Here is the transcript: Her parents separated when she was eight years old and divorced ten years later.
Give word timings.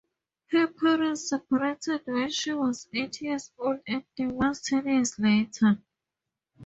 Her 0.49 0.65
parents 0.67 1.29
separated 1.29 2.01
when 2.05 2.31
she 2.31 2.53
was 2.53 2.87
eight 2.91 3.21
years 3.21 3.51
old 3.59 3.81
and 3.87 4.03
divorced 4.15 4.65
ten 4.65 4.87
years 4.87 5.19
later. 5.19 5.79